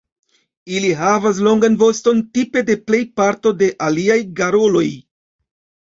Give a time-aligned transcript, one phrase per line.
[0.77, 4.89] Ili havas longan voston tipe de plej parto de aliaj garoloj.